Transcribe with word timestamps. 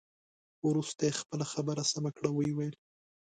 وروسته 0.69 1.01
یې 1.07 1.17
خپله 1.21 1.45
خبره 1.53 1.83
سمه 1.93 2.11
کړه 2.15 2.27
او 2.31 2.35
ويې 2.37 2.53
ویل. 2.55 2.75